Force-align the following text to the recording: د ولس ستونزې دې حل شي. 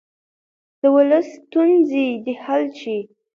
د 0.79 0.81
ولس 0.95 1.27
ستونزې 1.39 2.05
دې 2.23 2.33
حل 2.43 2.63
شي. 2.79 2.97